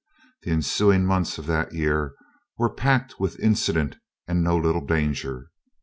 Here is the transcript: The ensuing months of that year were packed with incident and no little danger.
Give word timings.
The 0.41 0.49
ensuing 0.49 1.05
months 1.05 1.37
of 1.37 1.45
that 1.45 1.75
year 1.75 2.15
were 2.57 2.73
packed 2.73 3.19
with 3.19 3.39
incident 3.39 3.97
and 4.27 4.43
no 4.43 4.57
little 4.57 4.83
danger. 4.83 5.51